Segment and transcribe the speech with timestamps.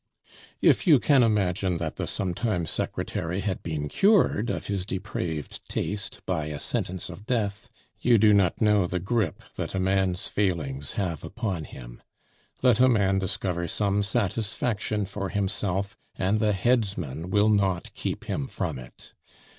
[0.63, 6.21] "If you can imagine that the sometime secretary had been cured of his depraved taste
[6.25, 10.93] by a sentence of death, you do not know the grip that a man's failings
[10.93, 12.01] have upon him;
[12.63, 18.47] let a man discover some satisfaction for himself, and the headsman will not keep him
[18.47, 19.13] from it.